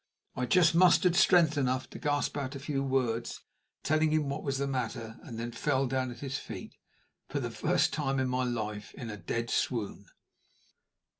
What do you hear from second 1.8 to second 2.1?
to